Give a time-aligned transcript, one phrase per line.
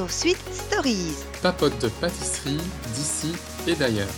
[0.00, 1.14] Sur Sweet Stories.
[1.42, 2.56] Papote de pâtisserie
[2.94, 3.34] d'ici
[3.66, 4.08] et d'ailleurs.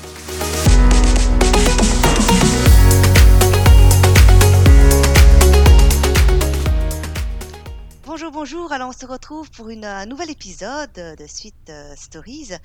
[8.07, 8.71] Bonjour, bonjour.
[8.71, 12.53] Alors, on se retrouve pour une, un nouvel épisode de Sweet euh, Stories.
[12.53, 12.59] Euh,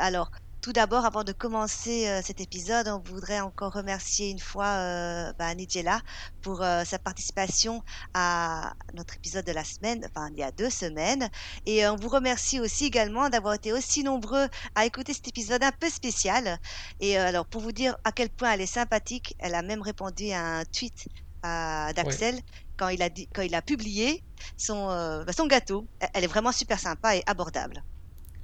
[0.00, 0.30] alors,
[0.64, 5.30] tout d'abord, avant de commencer euh, cet épisode, on voudrait encore remercier une fois euh,
[5.38, 6.00] bah, Nigella
[6.40, 7.82] pour euh, sa participation
[8.14, 11.28] à notre épisode de la semaine, enfin il y a deux semaines.
[11.66, 15.72] Et on vous remercie aussi également d'avoir été aussi nombreux à écouter cet épisode un
[15.78, 16.58] peu spécial.
[16.98, 19.82] Et euh, alors, pour vous dire à quel point elle est sympathique, elle a même
[19.82, 21.04] répondu à un tweet
[21.42, 22.40] d'Axel
[22.78, 24.24] quand il a dit, quand il a publié
[24.56, 25.86] son, euh, bah, son gâteau.
[26.00, 27.84] Elle- Elle est vraiment super sympa et abordable.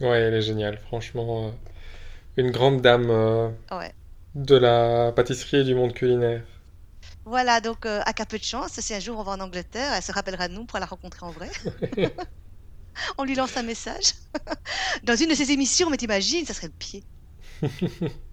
[0.00, 1.48] Ouais, elle est géniale, franchement.
[1.48, 1.52] euh,
[2.36, 3.94] une grande dame euh, Ouais.
[4.34, 6.44] de la pâtisserie et du monde culinaire.
[7.24, 10.02] Voilà, donc euh, à peu de chance, si un jour on va en Angleterre, elle
[10.02, 11.50] se rappellera de nous pour la rencontrer en vrai.
[13.18, 14.14] On lui lance un message.
[15.04, 17.04] Dans une de ses émissions, mais t'imagines, ça serait le pied.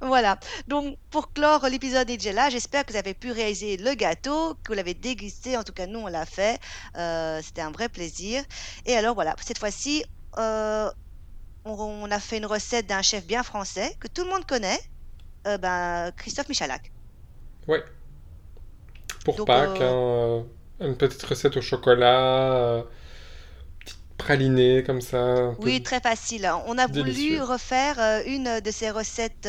[0.00, 4.72] Voilà, donc pour clore l'épisode Nigella, j'espère que vous avez pu réaliser le gâteau, que
[4.72, 6.58] vous l'avez dégusté, en tout cas nous on l'a fait,
[6.96, 8.42] Euh, c'était un vrai plaisir.
[8.86, 10.04] Et alors voilà, cette fois-ci,
[10.38, 10.90] euh,
[11.70, 14.80] on, on a fait une recette d'un chef bien français, que tout le monde connaît,
[15.46, 16.92] euh, ben, Christophe Michalak.
[17.66, 17.82] Ouais.
[19.24, 20.44] Pour Donc, Pâques, euh, hein,
[20.80, 22.84] euh, une petite recette au chocolat,
[23.80, 25.54] petite pralinée comme ça.
[25.60, 26.50] Oui, très facile.
[26.66, 29.48] On a voulu refaire une de ses recettes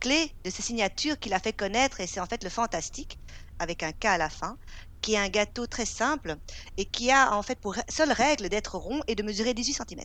[0.00, 3.18] clés, de ses signatures qu'il a fait connaître, et c'est en fait le fantastique,
[3.58, 4.56] avec un K à la fin,
[5.02, 6.36] qui est un gâteau très simple
[6.76, 10.04] et qui a en fait pour seule règle d'être rond et de mesurer 18 cm.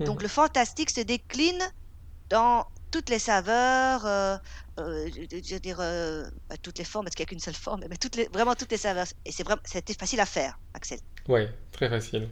[0.00, 0.22] Donc Mhm.
[0.22, 1.60] le fantastique se décline
[2.30, 4.36] dans toutes les saveurs, euh,
[4.78, 6.24] euh, je, veux dire euh,
[6.62, 8.70] toutes les formes parce qu'il n'y a qu'une seule forme, mais toutes les, vraiment toutes
[8.70, 9.06] les saveurs.
[9.24, 10.98] Et c'est vraiment, c'était facile à faire, Axel.
[11.26, 12.28] Ouais, très facile.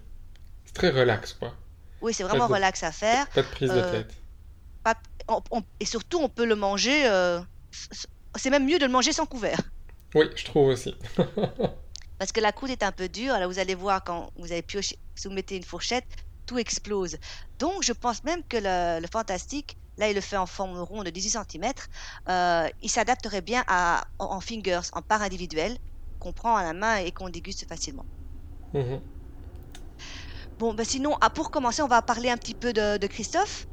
[0.65, 1.55] C'est très relax, quoi.
[2.01, 3.29] Oui, c'est vraiment de, relax à faire.
[3.31, 4.15] pas de prise de tête.
[4.83, 4.95] pas-
[5.29, 7.03] on- on- et surtout, on peut le manger.
[8.37, 9.61] c'est même mieux de le manger sans couvert.
[10.15, 10.95] Oui, je trouve aussi.
[12.19, 13.35] Parce que la croûte est un peu dure.
[13.35, 16.07] Alors, vous allez voir quand vous allez piocher, si vous mettez une fourchette,
[16.47, 17.17] tout explose.
[17.59, 21.05] Donc, je pense même que le, le fantastique, là, il le fait en forme ronde
[21.07, 21.89] de 18 cm.
[22.29, 25.77] il s'adapterait bien à, en, en fingers, en part individuelle,
[26.19, 28.07] qu'on prend à la main et qu'on déguste facilement.
[28.73, 29.03] Mhm.
[30.59, 33.67] Bon, ben sinon, ah, pour commencer, on va parler un petit peu de, de Christophe.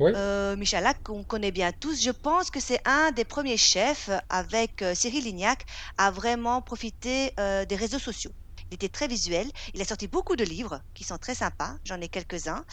[0.00, 0.16] Ouais.
[0.16, 4.18] Euh, Michalak, qu'on connaît bien tous, je pense que c'est un des premiers chefs euh,
[4.30, 5.64] avec euh, Cyril Lignac
[5.98, 8.32] à vraiment profiter euh, des réseaux sociaux.
[8.70, 9.50] Il était très visuel.
[9.74, 11.76] Il a sorti beaucoup de livres qui sont très sympas.
[11.84, 12.64] J'en ai quelques-uns.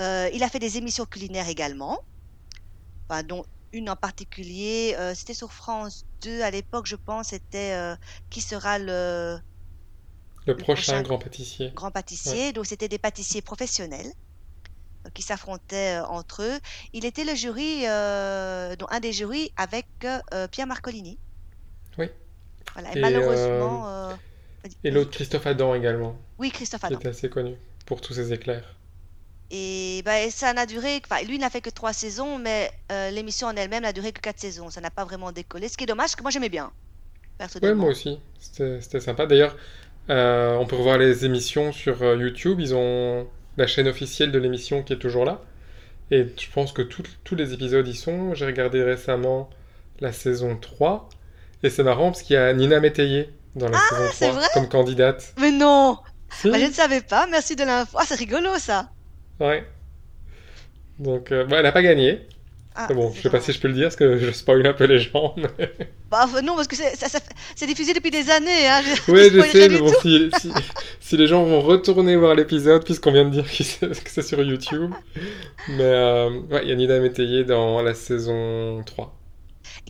[0.00, 1.98] Euh, il a fait des émissions culinaires également,
[3.08, 4.94] enfin, dont une en particulier.
[4.98, 7.28] euh, c'était sur France 2 à l'époque, je pense.
[7.28, 7.96] C'était euh,
[8.30, 9.38] Qui sera le,
[10.46, 11.72] Le le prochain prochain grand pâtissier.
[11.74, 11.90] grand
[12.24, 12.40] Ouais.
[12.40, 12.52] pâtissier.
[12.52, 14.12] Donc, c'était des pâtissiers professionnels
[15.14, 16.60] qui s'affrontaient entre eux.
[16.92, 19.88] Il était le jury, dont un des jurys avec
[20.52, 21.18] Pierre Marcolini.
[21.98, 22.10] Oui.
[22.74, 22.92] Voilà.
[22.92, 24.18] Et Et, malheureusement,
[24.84, 27.00] Et l'autre, Christophe Adam également, oui, Christophe qui Adam.
[27.00, 27.56] est assez connu
[27.86, 28.76] pour tous ses éclairs.
[29.50, 33.46] Et ben, ça n'a duré, enfin, lui n'a fait que trois saisons, mais euh, l'émission
[33.48, 34.70] en elle-même n'a duré que quatre saisons.
[34.70, 35.68] Ça n'a pas vraiment décollé.
[35.68, 36.72] Ce qui est dommage, parce que moi j'aimais bien,
[37.62, 38.18] Ouais, moi aussi.
[38.38, 39.26] C'était c'était sympa.
[39.26, 39.56] D'ailleurs,
[40.10, 42.60] euh, on peut revoir les émissions sur euh, YouTube.
[42.60, 45.42] Ils ont la chaîne officielle de l'émission qui est toujours là.
[46.10, 48.34] Et je pense que tout- tous les épisodes y sont.
[48.34, 49.50] J'ai regardé récemment
[50.00, 51.08] la saison 3.
[51.62, 54.48] Et c'est marrant parce qu'il y a Nina Métayer dans la saison c'est 3 vrai
[54.54, 55.34] comme candidate.
[55.40, 55.98] Mais non,
[56.30, 57.26] Si, Bah, je ne savais pas.
[57.30, 57.96] Merci de l'info.
[58.00, 58.88] Ah, c'est rigolo ça.
[59.40, 59.64] ouais.
[60.98, 62.26] Donc, euh, bon, elle n'a pas gagné.
[62.78, 64.72] Ah, bon, je sais pas si je peux le dire parce que je spoil un
[64.74, 65.34] peu les gens.
[65.36, 65.48] mais-
[66.10, 68.68] Bah, non, parce que c'est diffusé depuis des années.
[68.68, 68.80] Hein.
[68.82, 70.52] Je, Oui, je sais, mais bon, si, si,
[71.00, 74.22] si les gens vont retourner voir l'épisode, puisqu'on vient de dire que c'est que c'est
[74.22, 74.92] sur YouTube.
[75.68, 79.12] Mais euh, ouais, il y a Nina Métayer dans la saison 3.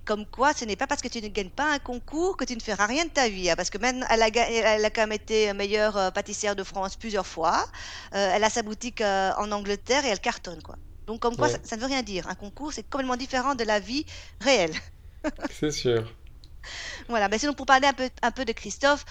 [0.07, 2.55] Comme quoi, ce n'est pas parce que tu ne gagnes pas un concours que tu
[2.55, 3.51] ne feras rien de ta vie.
[3.51, 6.57] hein, parce que même, elle a, ga- elle a quand même été meilleure euh, pâtissière
[6.57, 7.67] de France plusieurs fois.
[8.15, 10.77] Euh, elle a sa boutique euh, en Angleterre et elle cartonne, quoi.
[11.09, 12.29] Donc, comme quoi, Ouais, ça, ça ne veut rien dire.
[12.29, 14.07] Un concours, c'est complètement différent de la vie
[14.41, 14.75] réelle.
[15.51, 16.15] c'est sûr.
[17.09, 19.05] Voilà, mais sinon pour parler un peu, un peu de Christophe,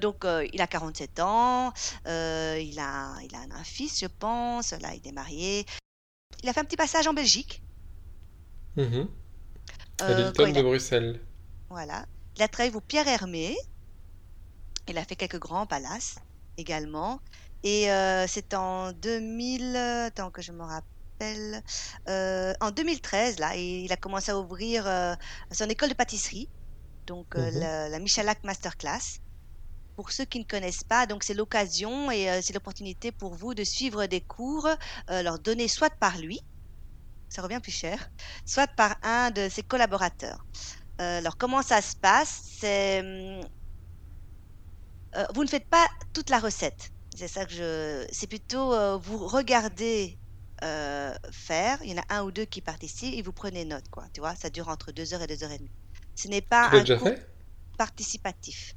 [0.00, 1.72] donc il a 47 ans,
[2.06, 5.66] il a, il a un fils, je pense, là il est marié.
[6.42, 7.62] Il a fait un petit passage en Belgique.
[8.76, 9.08] Mhm.
[10.00, 11.20] Euh, de a, Bruxelles.
[11.70, 12.06] voilà,
[12.36, 13.56] il a travaillé pour Pierre Hermé.
[14.88, 16.16] Il a fait quelques grands palaces
[16.56, 17.20] également.
[17.62, 21.62] Et euh, c'est en 2000, tant que je me rappelle,
[22.08, 25.14] euh, en 2013 là, il a commencé à ouvrir euh,
[25.52, 26.50] son école de pâtisserie,
[27.06, 27.50] donc Mhm.
[27.60, 29.20] la, la Michalak Masterclass.
[29.96, 33.64] pour ceux qui ne connaissent pas, donc c'est l'occasion et c'est l'opportunité pour vous de
[33.64, 34.68] suivre des cours,
[35.08, 36.40] leur donner soit par lui,
[37.28, 38.08] ça revient plus cher,
[38.44, 40.46] soit par un de ses collaborateurs.
[40.98, 42.42] alors comment ça se passe?
[42.60, 43.40] C'est hum,
[45.34, 46.90] vous ne faites pas toute la recette.
[47.16, 48.06] C'est ça que je.
[48.12, 50.18] C'est plutôt vous regardez
[51.30, 51.78] faire.
[51.82, 54.04] Il y en a un ou deux qui participent et vous prenez note, quoi.
[54.12, 55.72] Tu vois, ça dure entre deux heures et deux heures et demie.
[56.14, 57.10] Ce n'est pas un cours
[57.76, 58.74] participatif.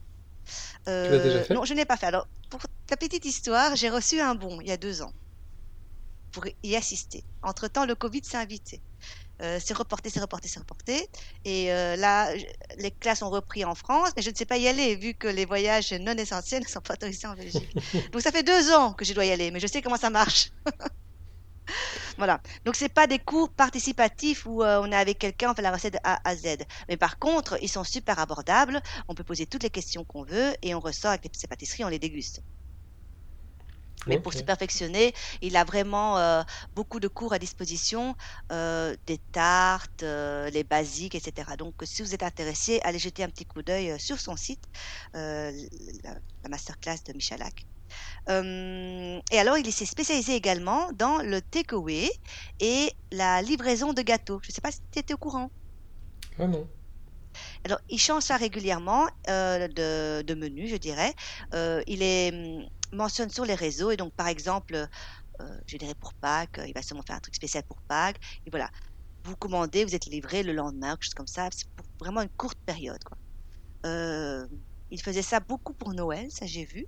[0.85, 1.53] tu l'as déjà fait?
[1.53, 2.07] Non, je n'ai pas fait.
[2.07, 5.13] Alors, pour ta petite histoire, j'ai reçu un bon il y a deux ans
[6.31, 7.23] pour y assister.
[7.43, 8.81] Entre-temps, le Covid s'est invité.
[9.41, 11.09] Euh, c'est reporté, c'est reporté, c'est reporté.
[11.45, 12.31] Et euh, là,
[12.77, 15.27] les classes ont repris en France, mais je ne sais pas y aller vu que
[15.27, 17.75] les voyages non essentiels ne sont pas autorisés en Belgique.
[18.11, 20.11] Donc ça fait deux ans que je dois y aller, mais je sais comment ça
[20.11, 20.51] marche.
[22.17, 22.39] voilà.
[22.65, 25.71] Donc c'est pas des cours participatifs où euh, on est avec quelqu'un, on fait la
[25.71, 26.57] recette de A à Z.
[26.87, 28.79] Mais par contre, ils sont super abordables.
[29.07, 31.89] On peut poser toutes les questions qu'on veut et on ressort avec ces pâtisseries, on
[31.89, 32.43] les déguste.
[34.07, 36.41] Mais pour se perfectionner, il a vraiment euh,
[36.75, 38.15] beaucoup de cours à disposition,
[38.51, 41.51] euh, des tartes, euh, les basiques, etc.
[41.57, 44.63] Donc, si vous êtes intéressé, allez jeter un petit coup d'œil sur son site,
[45.13, 45.51] la,
[46.49, 47.65] masterclass de Michalak.
[48.27, 52.09] et alors, il s'est spécialisé également dans le takeaway
[52.59, 54.39] et la livraison de gâteaux.
[54.41, 55.51] Je ne sais pas si tu étais au courant.
[56.39, 56.67] Ah non.
[57.63, 61.13] Alors, il change ça régulièrement de, de, menu, je dirais.
[61.53, 63.91] il est hum, mentionne sur les réseaux.
[63.91, 64.87] Et donc, par exemple,
[65.41, 68.19] euh, je dirais pour Pâques, euh, il va sûrement faire un truc spécial pour Pâques.
[68.45, 68.69] Et voilà,
[69.25, 71.49] vous commandez, vous êtes livré le lendemain, quelque chose comme ça.
[71.51, 73.03] C'est pour vraiment une courte période.
[73.03, 73.17] Quoi.
[73.85, 74.47] Euh,
[74.89, 76.87] il faisait ça beaucoup pour Noël, ça j'ai vu.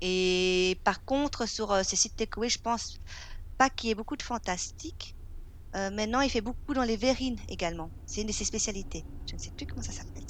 [0.00, 2.98] Et par contre, sur ces sites takeaway, je pense
[3.56, 5.16] pas qu'il y ait beaucoup de fantastique.
[5.74, 7.92] maintenant, il fait beaucoup dans les verrines également.
[8.06, 9.06] C'est une de ses spécialités.
[9.26, 10.22] Je ne sais plus comment ça s'appelle.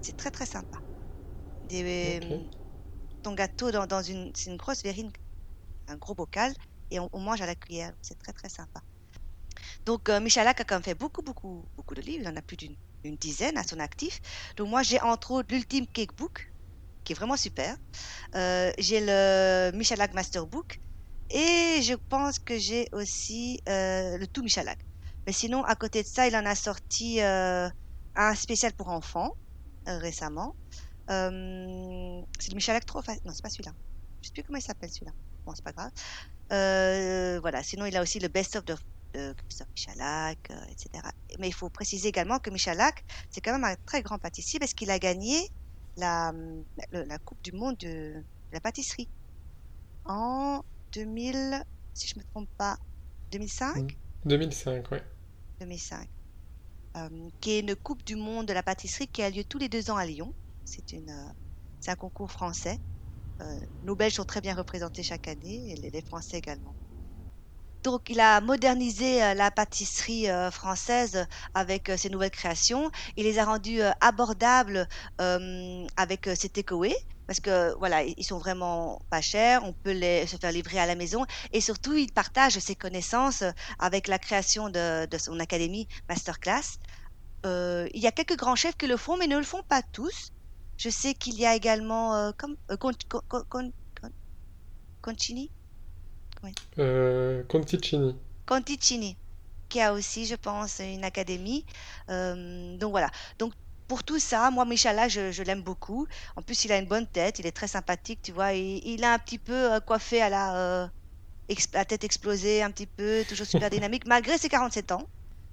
[0.00, 0.78] C'est très très sympa.
[1.64, 2.20] Des,
[3.22, 5.10] ton gâteau dans, une, une grosse verrine,
[5.88, 6.52] un gros bocal,
[6.90, 7.92] et on, mange à la cuillère.
[8.02, 8.80] C'est très très sympa.
[9.86, 12.22] Donc euh, Michalak a quand même fait beaucoup beaucoup beaucoup de livres.
[12.24, 14.20] Il en a plus d'une dizaine à son actif.
[14.56, 16.52] Donc moi j'ai entre autres l'Ultime Cake Book,
[17.04, 17.76] qui est vraiment super.
[18.34, 20.80] Euh, j'ai le Michalak Master Book.
[21.30, 24.78] Et je pense que j'ai aussi euh, le tout Michalak.
[25.26, 29.32] Mais sinon, à côté de ça, il en a sorti un spécial pour enfants
[29.86, 30.56] récemment.
[31.10, 33.22] Euh, c'est le Michalak trop facile.
[33.24, 33.72] Non, c'est pas celui-là.
[34.20, 35.12] Je sais plus comment il s'appelle celui-là.
[35.44, 35.90] Bon, c'est pas grave.
[36.52, 37.62] Euh, voilà.
[37.62, 38.76] Sinon, il a aussi le best of de,
[39.34, 41.04] Christophe Michalak, euh, etc.
[41.38, 44.72] Mais il faut préciser également que Michalak, c'est quand même un très grand pâtissier parce
[44.72, 45.48] qu'il a gagné
[45.96, 46.32] la,
[46.92, 48.22] la, Coupe du Monde de,
[48.52, 49.08] la pâtisserie
[50.06, 50.62] en
[50.92, 51.62] 2000,
[51.92, 52.78] si je me trompe pas,
[53.32, 54.98] 2005 2005, oui.
[55.60, 56.08] 2005.
[57.40, 59.90] qui est une Coupe du Monde de la pâtisserie qui a lieu tous les deux
[59.90, 60.32] ans à Lyon.
[60.68, 61.28] Euh,
[61.80, 62.78] c'est un concours français.
[63.40, 66.76] Euh, nos Belges sont très bien représentés chaque année les, Français également.
[67.82, 72.90] Donc, il a modernisé euh, la pâtisserie française avec ses nouvelles créations.
[73.16, 74.86] Il les a rendues abordables
[75.18, 79.64] avec ses takeaways parce que voilà, ils sont vraiment pas chers.
[79.64, 83.42] On peut les, se faire livrer à la maison et surtout, il partage ses connaissances
[83.78, 86.78] avec la création de son académie Masterclass.
[87.44, 90.32] il y a quelques grands chefs qui le font, mais ne le font pas tous.
[90.82, 93.08] Je sais qu'il y a également euh, comme euh, Concini
[96.76, 98.16] euh, Conticini.
[98.46, 99.16] Conticini,
[99.68, 101.64] qui a aussi, je pense, une académie.
[102.08, 103.10] donc voilà.
[103.38, 103.52] Donc
[103.86, 106.08] pour tout ça, moi, Michala, je, je l'aime beaucoup.
[106.34, 108.52] En plus, il a une bonne tête, il est très sympathique, tu vois.
[108.52, 110.90] Il, il a un petit peu coiffé à la,
[111.74, 115.08] la tête explosée, un petit peu, toujours super dynamique, malgré ses 47 ans.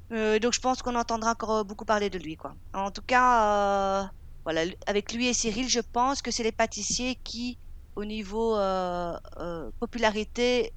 [0.10, 2.56] donc je pense qu'on entendra encore beaucoup parler de lui, quoi.
[2.74, 4.12] En tout cas,
[4.52, 7.60] voilà, avec lui et Cyril, je pense que c'est les pâtissiers qui,
[7.96, 10.74] au niveau euh, euh, popularité,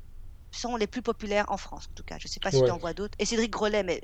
[0.50, 2.16] sont les plus populaires en France, en tout cas.
[2.18, 3.16] Je ne sais pas si tu en vois d'autres.
[3.18, 4.02] Et Cédric Grelet, mais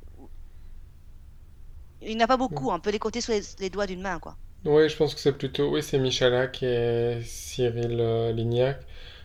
[2.00, 2.70] il n'y en a pas beaucoup.
[2.70, 4.38] On peut les compter sur les, doigts d'une main, quoi.
[4.64, 5.70] Oui, je pense que c'est plutôt...
[5.70, 8.80] Oui, c'est Michalak et Cyril euh, Lignac.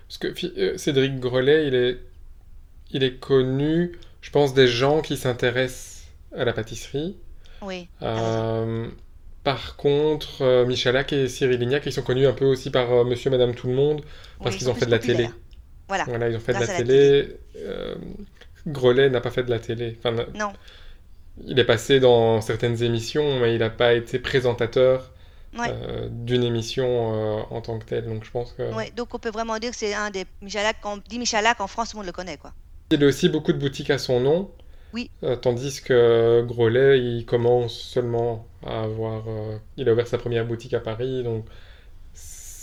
[0.10, 2.02] Parce que Cédric Grelet, il est...
[2.92, 7.16] il est connu, je pense, des gens qui s'intéressent à la pâtisserie.
[7.62, 7.88] Oui.
[9.44, 13.04] Par contre, euh, Michalak et Cyril Lignac, ils sont connus un peu aussi par euh,
[13.04, 14.02] Monsieur, Madame, Tout le Monde,
[14.42, 15.30] parce qu'ils ont fait de la télé.
[15.90, 16.06] Voilà.
[16.06, 16.30] voilà.
[16.30, 17.38] ils ont fait de la télé.
[17.58, 17.96] Euh,
[18.66, 19.98] Grelet n'a pas fait de la télé.
[20.00, 20.54] Enfin, non.
[21.46, 25.12] Il est passé dans certaines émissions, mais il n'a pas été présentateur
[26.10, 28.06] d'une émission en tant que tel.
[28.06, 28.74] Donc je pense que.
[28.74, 30.78] Ouais, donc on peut vraiment dire que c'est un des Michalak.
[30.82, 32.54] Quand on dit Michalak en France, tout le monde le connaît, quoi.
[32.92, 34.52] Il a aussi beaucoup de boutiques à son nom.
[34.94, 35.10] Oui.
[35.24, 39.28] Euh, tandis que Grolet, il commence seulement à avoir.
[39.28, 41.46] euh, il a ouvert sa première boutique à Paris, donc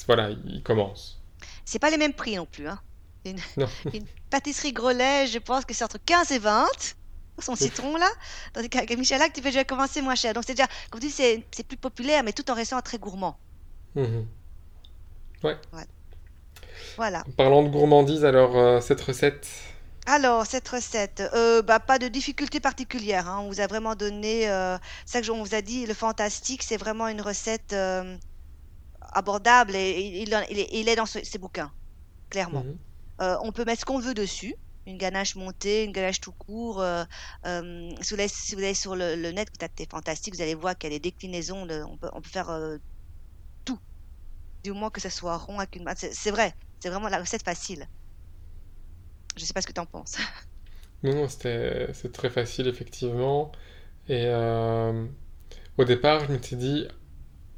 [0.06, 1.20] voilà, il commence.
[1.64, 2.68] C'est pas les mêmes prix non plus.
[2.68, 2.80] Hein.
[3.24, 3.68] Une, Non.
[3.92, 6.66] une pâtisserie Grolet, je pense que c'est entre 15 et 20.
[7.38, 8.08] Son citron là.
[8.52, 10.34] Tandis qu'avec Michelin, tu fais déjà commencer moins cher.
[10.34, 13.38] Donc c'est déjà, comme tu dis, c'est plus populaire, mais tout en restant très gourmand.
[13.94, 14.26] Mhm.
[16.96, 17.20] Voilà.
[17.26, 19.48] En Parlant de gourmandise, alors euh, cette recette.
[20.06, 23.28] Alors, cette recette, euh, bah, pas de difficulté particulière.
[23.28, 23.40] hein.
[23.40, 24.76] On vous a vraiment donné, euh,
[25.06, 28.16] ça que on vous a dit, le fantastique, c'est vraiment une recette euh,
[29.12, 31.72] abordable et, et il, en- il est, il est dans ce- ces bouquins,
[32.30, 32.68] clairement.
[33.20, 33.38] Mhm.
[33.42, 34.54] On peut mettre ce qu'on veut dessus.
[34.86, 36.82] Une ganache montée, une ganache tout court.
[38.02, 40.54] si, vous allez, si vous allez sur le, le net, vous tapez fantastique, vous allez
[40.54, 41.66] voir qu'il y a des déclinaisons.
[41.66, 42.50] de- on, peut, on peut faire
[43.64, 43.78] tout,
[44.64, 45.86] du moins que ce soit rond avec une.
[45.96, 47.88] C'est c'est vrai, c'est vraiment la recette facile.
[49.36, 50.16] Je sais pas ce que tu en penses.
[51.02, 53.52] Non, non, c'était c'est très facile, effectivement.
[54.08, 55.06] Et euh,
[55.78, 56.86] au départ, je m'étais dit,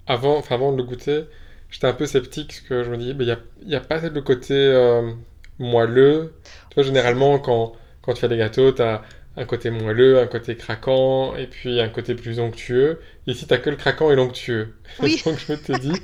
[0.06, 1.24] avant, enfin, avant de le goûter,
[1.70, 4.00] j'étais un peu sceptique parce que je me dis, il n'y a, y a pas
[4.00, 5.12] le côté euh,
[5.58, 6.34] moelleux.
[6.70, 9.02] Tu vois, généralement, quand, quand tu fais des gâteaux, tu as
[9.36, 13.00] un côté moelleux, un côté craquant, et puis un côté plus onctueux.
[13.26, 14.74] Ici, tu que le craquant et l'onctueux.
[15.00, 15.22] Oui.
[15.24, 15.94] Donc, je m'étais dit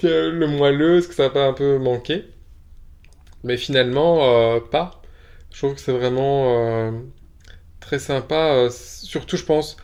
[0.00, 2.24] que le moelleux, est-ce que ça va pas un peu manquer?
[3.44, 4.24] Mais finalement,
[4.56, 5.02] euh, pas.
[5.52, 6.92] Je trouve que c'est vraiment euh,
[7.80, 8.54] très sympa.
[8.54, 9.76] euh, surtout, je pense,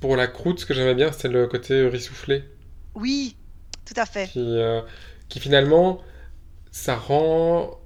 [0.00, 2.44] pour la croûte, ce que j'aimais bien, c'était le côté riz soufflé.
[2.94, 3.36] Oui,
[3.84, 4.30] tout à fait.
[4.32, 4.58] Qui,
[5.28, 6.00] qui finalement,
[6.72, 7.80] ça rend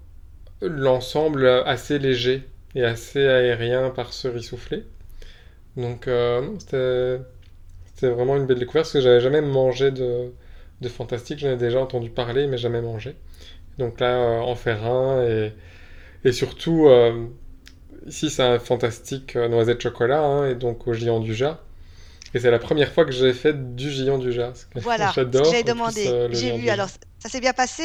[0.62, 4.84] l'ensemble assez léger et assez aérien par ce riz soufflé.
[5.76, 7.20] Donc, non, c'était,
[7.86, 10.32] c'était vraiment une belle découverte parce que j'avais jamais mangé de,
[10.82, 11.40] de fantastique.
[11.40, 13.16] J'en ai déjà entendu parler, mais jamais mangé.
[13.78, 15.52] Donc là, euh, en faire un et,
[16.24, 17.28] et surtout, euh,
[18.06, 21.60] ici c'est un fantastique euh, noisette chocolat hein, et donc au géant du Jas.
[22.34, 24.68] Et c'est la première fois que j'ai fait du géant du Jas.
[24.78, 25.60] Voilà, J'adore.
[25.62, 26.06] plus, demandé.
[26.06, 26.68] euh, J'ai vu.
[26.70, 27.82] Alors, ça s'est bien passé?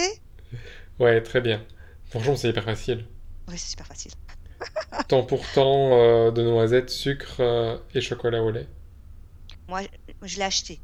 [0.99, 1.61] Ouais, très bien.
[2.09, 3.03] Franchement, c'est hyper facile.
[3.47, 4.11] Oui, c'est super facile.
[5.07, 8.67] Tant pour tant euh, de noisettes, sucre euh, et chocolat au lait.
[9.67, 9.81] Moi,
[10.21, 10.81] je l'ai acheté.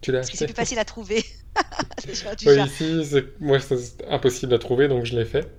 [0.00, 0.46] Tu l'as Parce que c'est acheté?
[0.46, 1.24] plus facile à trouver.
[2.46, 3.40] Ouais, ici, c'est...
[3.40, 5.50] moi, c'est impossible à trouver, donc je l'ai fait.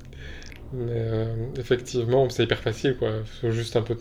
[0.74, 3.12] Mais euh, effectivement, c'est hyper facile, quoi.
[3.22, 3.98] Il faut juste un peu...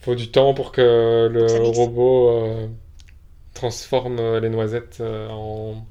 [0.00, 2.68] faut du temps pour que le robot euh,
[3.54, 5.86] transforme euh, les noisettes euh, en...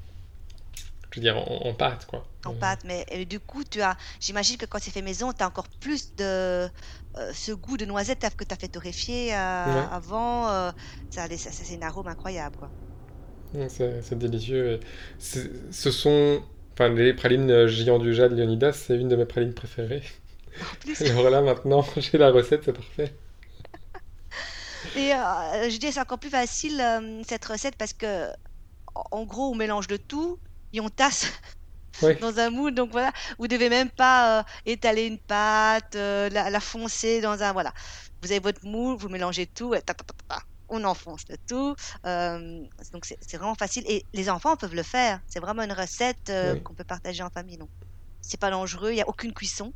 [1.12, 2.26] Je veux dire, en, en pâte, quoi.
[2.46, 2.84] en pâte.
[2.86, 6.16] Mais du coup, tu as, j'imagine que quand c'est fait maison, tu as encore plus
[6.16, 6.70] de
[7.34, 9.32] ce goût de noisette que tu as fait torréfier
[9.66, 9.90] Ouais.
[9.92, 10.48] avant.
[11.10, 12.72] ça, c'est une arôme incroyable, quoi.
[13.70, 14.74] C'est délicieux.
[14.74, 14.80] et
[15.20, 16.42] ce sont...
[16.74, 20.04] Enfin, les pralines euh, géants du Jade Leonidas, c'est une de mes pralines préférées.
[21.02, 23.14] Alors là, maintenant, j'ai la recette, c'est parfait.
[24.96, 28.28] et euh, je dis c'est encore plus facile euh, cette recette parce que
[29.12, 30.40] en gros, on mélange de tout
[30.74, 31.28] et on tasse
[32.02, 32.16] Oui.
[32.20, 32.74] dans un moule.
[32.76, 37.54] Donc voilà, vous devez même pas euh, étaler une pâte, la, la foncer dans un
[37.54, 37.74] voilà.
[38.24, 41.76] Vous avez votre moule, vous mélangez tout, et ta, ta, ta, on enfonce le tout.
[42.06, 42.62] Euh,
[42.94, 45.20] donc c'est vraiment facile et les enfants peuvent le faire.
[45.28, 46.64] C'est vraiment une recette euh, Oui.
[46.64, 47.58] qu'on peut partager en famille.
[47.58, 47.70] Donc
[48.22, 49.74] c'est pas dangereux, il y a aucune cuisson.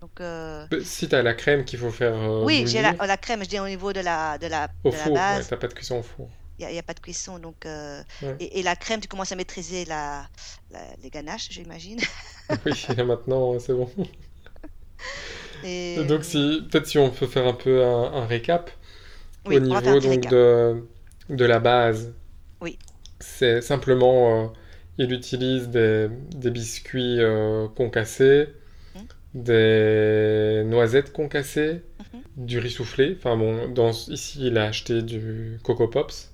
[0.00, 3.48] Donc euh, Si t'as la crème qu'il faut faire oui, j'ai la, la crème, je
[3.48, 5.48] dis au niveau de la de la au de la four, ouais, base.
[5.48, 6.28] t'as pas de cuisson au four.
[6.58, 7.38] Il n'y a, pas de cuisson.
[7.40, 8.36] Donc, Ouais.
[8.38, 10.28] et, et la crème, tu commences à maîtriser la,
[10.70, 11.98] la- les ganaches, j'imagine.
[12.66, 12.72] Oui,
[13.04, 13.90] maintenant, c'est bon.
[15.64, 18.70] Et donc, si, peut-être si on peut faire un peu un, un récap
[19.46, 20.84] oui, au niveau donc de,
[21.28, 22.14] de la base.
[22.60, 22.78] Oui.
[23.20, 24.48] C'est simplement, euh,
[24.98, 28.48] il utilise des, des biscuits euh, concassés,
[28.94, 29.06] Mhm.
[29.34, 31.82] des noisettes concassées,
[32.12, 32.22] Mhm.
[32.36, 33.16] du riz soufflé.
[33.18, 36.32] Enfin bon, dans, ici, il a acheté du Coco Pops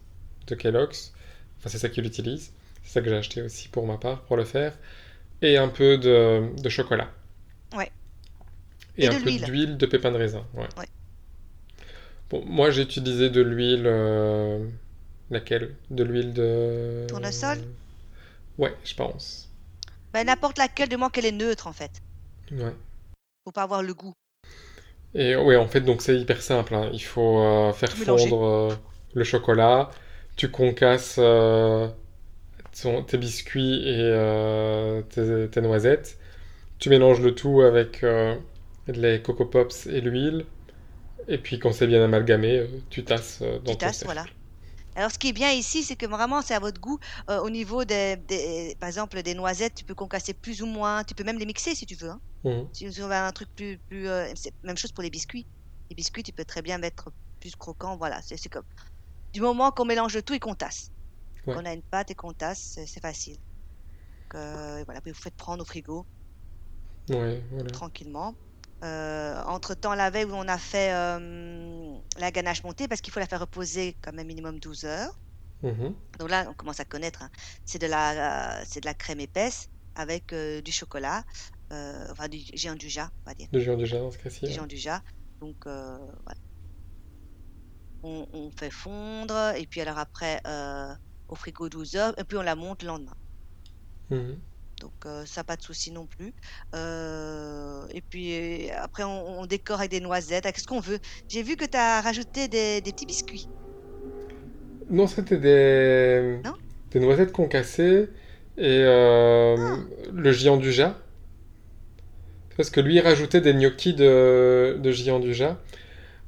[0.48, 1.12] de Kellogg's.
[1.58, 2.52] Enfin, c'est ça qu'il utilise.
[2.84, 4.78] C'est ça que j'ai acheté aussi pour ma part, pour le faire.
[5.42, 7.10] Et un peu de, de chocolat.
[7.76, 7.90] Ouais.
[8.96, 10.46] Et, Et un peu d'huile de pépins de raisin.
[10.54, 10.68] Ouais.
[10.76, 10.86] Ouais.
[12.30, 13.84] Bon, moi, j'ai utilisé de l'huile...
[13.86, 14.64] euh,
[15.30, 15.74] laquelle?
[15.90, 17.06] De l'huile de...
[17.08, 17.58] Tournesol?
[18.58, 19.48] Ouais, je pense.
[20.12, 22.00] Ben, n'importe laquelle, du moment qu'elle est neutre, en fait.
[22.52, 22.74] Ouais.
[23.44, 24.14] Faut pas avoir le goût.
[25.14, 26.74] Et ouais, en fait, donc c'est hyper simple.
[26.74, 26.88] hein.
[26.92, 28.28] Il faut euh, faire Mélanger.
[28.28, 28.74] fondre euh,
[29.14, 29.90] le chocolat,
[30.36, 31.88] tu concasses euh,
[32.82, 36.18] ton- tes biscuits et tes, tes noisettes,
[36.78, 38.04] tu mélanges le tout avec
[38.88, 40.46] les Coco Pops et l'huile,
[41.28, 44.26] et puis quand c'est bien amalgamé, euh, tu tasses euh, dans Tu tasses, voilà.
[44.96, 46.98] Alors, ce qui est bien ici, c'est que vraiment, c'est à votre goût.
[47.30, 51.04] Euh, au niveau des, des- par exemple, des noisettes, tu peux concasser plus ou moins.
[51.04, 52.10] Tu peux même les mixer si tu veux.
[52.10, 52.20] hein.
[52.44, 52.68] Mhm.
[52.72, 54.32] Si tu veux un truc plus, plus euh,
[54.64, 55.46] même chose pour les biscuits.
[55.90, 57.10] Les biscuits, tu peux très bien mettre
[57.40, 57.96] plus croquant.
[57.98, 58.64] Voilà, c'est comme.
[59.34, 60.90] Du moment qu'on mélange le tout et qu'on tasse.
[61.46, 61.54] Ouais.
[61.56, 63.36] On a une pâte et qu'on tasse, c'est- c'est facile.
[64.32, 66.06] Donc, euh, voilà, puis vous faites prendre au frigo
[67.10, 67.70] Ouais, voilà.
[67.72, 68.34] tranquillement.
[68.84, 73.20] Euh, entre-temps, la veille où on a fait euh, la ganache montée, parce qu'il faut
[73.20, 75.20] la faire reposer quand même minimum 12 heures.
[75.62, 75.94] Mhm.
[76.18, 77.22] Donc là, on commence à connaître.
[77.22, 77.30] hein.
[77.64, 81.24] C'est de la, euh, c'est de la crème épaisse avec du chocolat,
[81.70, 84.46] enfin du géant du jas, on va dire, Le géant du jardin, dans ce cas-ci.
[84.46, 85.02] du géant du jas.
[85.40, 86.36] Donc voilà.
[88.02, 90.42] On, on fait fondre et puis alors après
[91.28, 93.14] au frigo 12 heures et puis on la monte le lendemain.
[94.10, 94.42] Mhm.
[94.80, 96.34] Donc euh, ça pas de souci non plus.
[96.74, 100.98] Euh, et puis euh, après on, on décore avec des noisettes, avec ce qu'on veut.
[101.28, 103.48] J'ai vu que tu as rajouté des, des petits biscuits.
[104.90, 106.40] Non, c'était des...
[106.44, 106.54] Non?
[106.90, 108.08] des noisettes concassées
[108.58, 109.76] et euh, Ah.
[110.12, 110.96] le géant du Jas.
[112.56, 115.56] Parce que lui, il rajoutait des gnocchis de, de géant du Jas.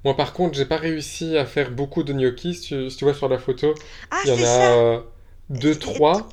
[0.05, 2.55] Moi, par contre, j'ai pas réussi à faire beaucoup de gnocchis.
[2.55, 3.75] Si tu, si tu vois sur la photo,
[4.11, 5.05] Ah, il y en a ça!
[5.51, 6.29] deux, trois.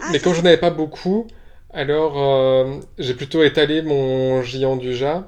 [0.00, 1.26] Ah, Mais comme je n'en avais pas beaucoup,
[1.72, 5.26] alors euh, j'ai plutôt étalé mon géant du Jas.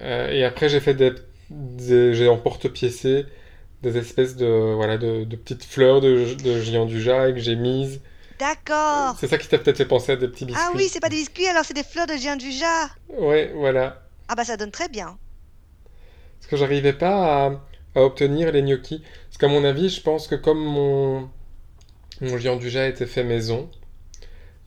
[0.00, 1.12] Euh, et après, j'ai fait des,
[1.50, 3.26] des j'ai en porte-piécé
[3.82, 7.40] des espèces de voilà de, de petites fleurs de, de géant du Jas et que
[7.40, 8.00] j'ai mises.
[8.38, 9.16] D'accord!
[9.18, 10.64] C'est ça qui t'a peut-être fait penser à des petits biscuits.
[10.64, 12.88] Ah oui, c'est pas des biscuits, alors c'est des fleurs de géant du jas.
[13.08, 14.02] Ouais, voilà.
[14.28, 15.18] Ah bah ça donne très bien.
[16.38, 17.52] Parce que j'arrivais pas à,
[17.96, 19.02] à obtenir les gnocchis.
[19.28, 21.28] Parce qu'à mon avis, je pense que comme mon,
[22.20, 23.68] mon géant du Jas était fait maison,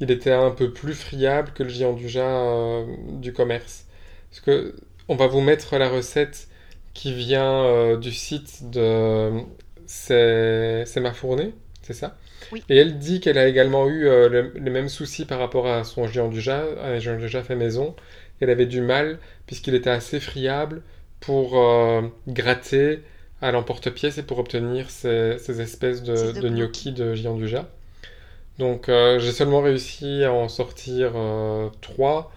[0.01, 3.86] il était un peu plus friable que le géant du Jas euh, du commerce.
[4.29, 4.75] Parce que
[5.08, 6.50] on va vous mettre la recette
[6.93, 9.31] qui vient euh, du site de
[9.86, 12.17] C'est ma fournée, c'est ça?
[12.51, 12.63] Oui.
[12.70, 15.84] Et elle dit qu'elle a également eu euh, le, les mêmes soucis par rapport à
[15.84, 17.96] son géant du Jas, à un géant du Jas fait maison.
[18.41, 20.83] Elle avait du mal puisqu'il était assez friable
[21.20, 23.01] pour euh, gratter
[23.42, 27.68] à l'emporte-pièce et pour obtenir ces, ces espèces de, de gnocchis de géant du Jas.
[28.62, 32.32] Donc euh, j'ai seulement réussi à en sortir euh, trois.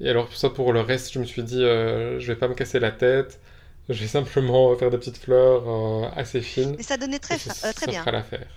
[0.00, 2.48] Et alors pour ça, pour le reste, je me suis dit, euh, je vais pas
[2.48, 3.40] me casser la tête.
[3.88, 6.74] Je vais simplement faire des petites fleurs euh, assez fines.
[6.76, 8.00] Mais ça donnait très, ça, euh, très ça bien.
[8.02, 8.48] fera l'affaire.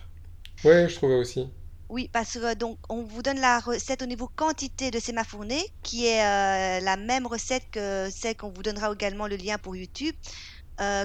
[0.63, 1.47] Ouais, je trouvais aussi.
[1.89, 6.07] Oui, parce que donc on vous donne la recette au niveau quantité de sémafourné, qui
[6.07, 6.21] est
[6.81, 10.15] la même recette que celle qu'on vous donnera également le lien pour YouTube.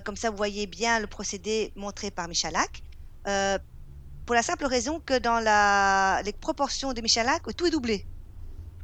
[0.05, 2.83] Comme ça, vous voyez bien le procédé montré par Michalak.
[3.29, 3.59] Euh,
[4.31, 8.07] pour la simple raison que dans la, les proportions de Michalak, tout est doublé.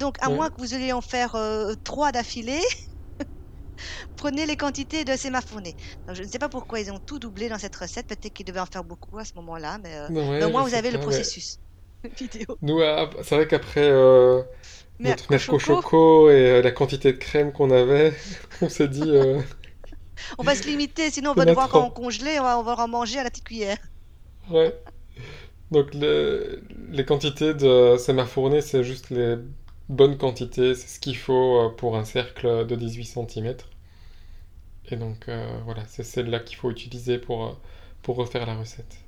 [0.00, 0.36] Donc, à Ouais.
[0.36, 2.60] moins que vous ayez en faire euh, trois d'affilée,
[4.16, 5.12] prenez les quantités de.
[6.06, 8.06] Donc, je ne sais pas pourquoi ils ont tout doublé dans cette recette.
[8.06, 10.50] Peut-être qu'ils devaient en faire beaucoup à ce moment-là, mais, euh, Non, ouais, mais au
[10.50, 11.60] moins vous avez le pas, processus
[12.18, 12.58] vidéo.
[12.62, 12.80] Nous,
[13.22, 14.42] c'est vrai qu'après euh,
[15.04, 18.14] notre Merco Choco, et euh, la quantité de crème qu'on avait,
[18.62, 19.40] on s'est dit, euh,
[20.38, 22.88] on va se limiter, sinon on va devoir en congeler, on va, on va en
[22.88, 23.78] manger à la petite cuillère.
[24.50, 24.74] ouais.
[25.70, 29.36] Donc le- les quantités de c'est ma fournée, c'est juste les
[29.88, 33.64] bonnes quantités, c'est ce qu'il faut euh, pour un cercle de 18 cm.
[34.86, 37.52] Et donc euh, voilà, c'est celle-là qu'il faut utiliser pour, euh,
[38.02, 38.98] pour refaire la recette.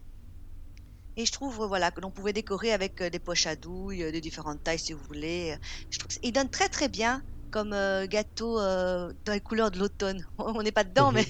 [1.16, 4.62] Et je trouve voilà, que l'on pouvait décorer avec des poches à douille de différentes
[4.62, 5.56] tailles si vous voulez.
[5.90, 9.78] Je trouve qu'il donne très très bien comme euh, gâteau euh, dans les couleurs de
[9.78, 10.24] l'automne.
[10.38, 11.12] On n'est pas dedans, Mhm.
[11.12, 11.26] mais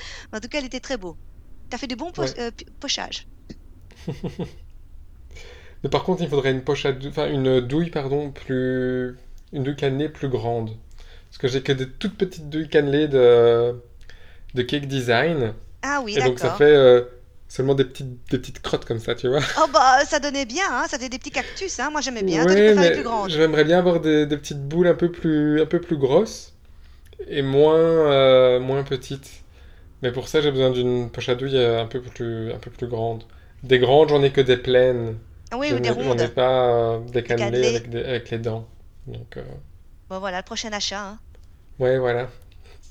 [0.32, 1.18] en tout cas, il était très beau.
[1.70, 2.36] Tu as fait de bons po- Ouais.
[2.56, 3.28] pi- pochages.
[5.84, 9.16] Mais par contre, il faudrait une poche à dou- enfin une douille pardon plus
[9.52, 10.70] une douille cannelée plus grande.
[11.30, 13.74] Parce que j'ai que des toutes petites douilles cannelées de
[14.54, 17.02] de cake design Ah oui, et donc ça fait euh,
[17.48, 19.40] seulement des petites des petites crottes comme ça, tu vois.
[19.56, 21.78] Oh bah ça donnait bien, hein, ça faisait des petits cactus.
[21.80, 21.90] Hein.
[21.90, 22.44] Moi j'aimais bien.
[22.46, 23.30] Ouais, mais plus grandes.
[23.30, 26.54] j'aimerais bien avoir des, des petites boules un peu plus un peu plus grosses
[27.28, 29.42] et moins euh, moins petites.
[30.02, 32.70] Mais pour ça, j'ai besoin d'une poche à douille euh, un peu plus un peu
[32.70, 33.24] plus grande.
[33.62, 35.18] Des grandes, j'en ai que des pleines.
[35.50, 36.34] Ah oui, ou des n'ai- J'en ai rondes.
[36.34, 37.66] pas euh, des cannelées.
[37.66, 38.68] avec, des- avec les dents.
[39.06, 39.42] Donc, euh,
[40.10, 41.00] Bon voilà, le prochain achat.
[41.00, 41.18] Hein.
[41.78, 42.28] ouais, voilà.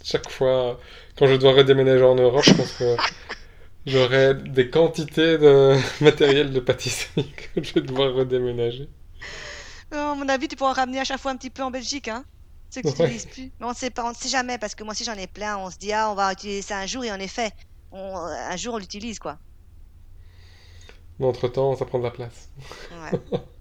[0.03, 0.75] Chaque fois, euh,
[1.17, 2.95] quand je dois redéménager en Europe, je pense que
[3.86, 8.89] j'aurai des quantités de matériel de pâtisserie que je vais devoir redéménager.
[9.91, 11.71] Non, à mon avis, tu pourras en ramener à chaque fois un petit peu en
[11.71, 12.25] Belgique, hein.
[12.69, 13.08] Ceux que tu Ouais.
[13.08, 13.51] n'utilises plus.
[13.60, 15.58] Mais on sait pas, on ne sait jamais, parce que moi aussi j'en ai plein.
[15.58, 17.51] On se dit, ah, on va utiliser ça un jour, et en effet,
[17.91, 19.39] on- un jour on l'utilise, quoi.
[21.19, 22.49] Mais entre-temps, ça prend de la place.
[22.89, 23.17] Ouais.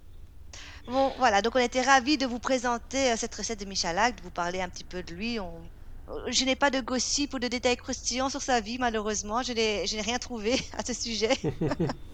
[0.87, 4.21] Bon, voilà, donc on était ravis de vous présenter euh, cette recette de Michalak, de
[4.23, 5.39] vous parler un petit peu de lui.
[5.39, 5.69] On...
[6.09, 9.43] euh, Je n'ai pas de gossip ou de détails croustillants sur sa vie, malheureusement.
[9.43, 11.37] Je n'ai rien trouvé à ce sujet.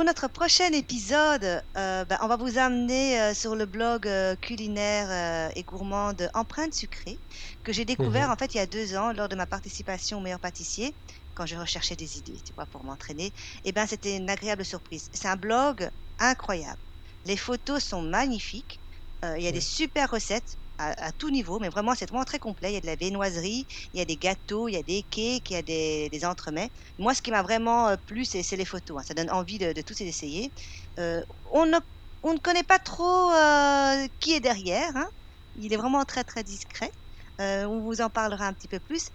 [0.00, 4.34] pour notre prochain épisode, euh, ben, on va vous amener euh, sur le blog euh,
[4.34, 7.20] culinaire et gourmand de Empreinte Sucrée,
[7.64, 8.30] que j'ai découvert Mhm.
[8.30, 10.96] en fait il y a deux ans lors de ma participation au meilleur pâtissier,
[11.34, 13.32] quand je recherchais des idées, tu vois, pour m'entraîner.
[13.64, 15.10] Et ben c'était une agréable surprise.
[15.12, 16.80] C'est un blog incroyable.
[17.26, 18.80] Les photos sont magnifiques.
[19.22, 22.70] Il y a des super recettes à, tout niveau, mais vraiment c'est vraiment très complet.
[22.72, 25.02] Il y a de la viennoiserie, il y a des gâteaux, il y a des
[25.04, 26.70] cakes, il y a des, des entremets.
[26.98, 28.98] Moi, ce qui m'a vraiment euh, plu, c'est les photos.
[29.00, 29.04] hein.
[29.06, 30.52] Ça donne envie de, de tous essayer.
[30.98, 31.78] Euh, on, ne,
[32.22, 34.96] on ne connaît pas trop euh, qui est derrière.
[34.96, 35.08] hein.
[35.54, 36.90] Il est vraiment très très discret.
[37.38, 39.08] On vous en parlera un petit peu plus.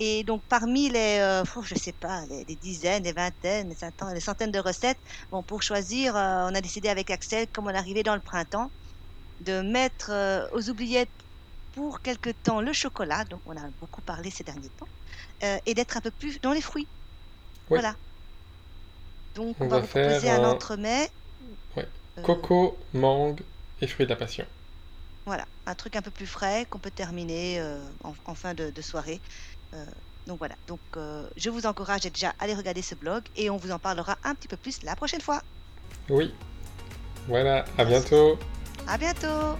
[0.00, 3.68] Et donc parmi les, euh, je sais pas, les, dizaines, les vingtaines,
[4.14, 8.02] les centaines, de recettes, bon pour choisir, on a décidé avec Axel, comme on arrivait
[8.02, 8.72] dans le printemps,
[9.40, 11.10] de mettre euh, aux oubliettes
[11.72, 14.88] pour quelque temps le chocolat, donc on a beaucoup parlé ces derniers temps,
[15.44, 16.88] euh, et d'être un peu plus dans les fruits.
[17.70, 17.78] Oui.
[17.78, 17.94] Voilà.
[19.34, 21.08] Donc on, On va, va vous faire proposer un un- entremet.
[21.76, 21.86] Ouais.
[22.18, 23.40] euh, Coco, mangue
[23.80, 24.46] et fruits de la passion.
[25.26, 28.70] Voilà, un truc un peu plus frais qu'on peut terminer euh, en, en fin de,
[28.70, 29.20] de soirée.
[30.26, 30.80] Donc voilà, donc
[31.36, 34.34] je vous encourage à déjà aller regarder ce blog et on vous en parlera un
[34.34, 35.42] petit peu plus la prochaine fois.
[36.08, 36.34] Oui.
[37.26, 38.38] Voilà, à bientôt.
[38.90, 39.56] À bientôt